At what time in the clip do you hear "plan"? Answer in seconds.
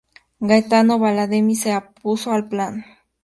2.49-2.73